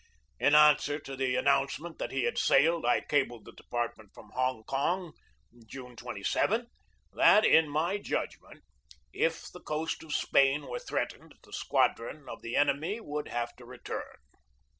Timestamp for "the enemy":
12.41-12.99